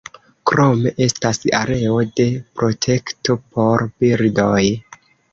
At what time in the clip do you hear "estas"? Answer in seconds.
1.05-1.39